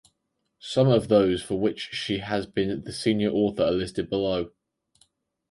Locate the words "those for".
1.09-1.59